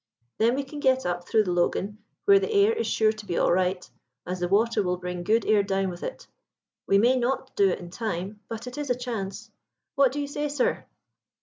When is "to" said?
3.11-3.25